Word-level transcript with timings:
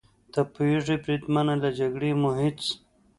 ته 0.31 0.39
پوهېږې 0.53 0.95
بریدمنه، 1.03 1.53
له 1.63 1.69
جګړې 1.79 2.11
مو 2.21 2.29
هېڅ. 2.41 2.59